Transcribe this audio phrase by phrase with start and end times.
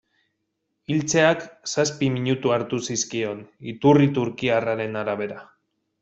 [0.93, 1.43] Hiltzeak
[1.73, 3.43] zazpi minutu hartu zizkion,
[3.75, 5.37] iturri turkiarraren arabera.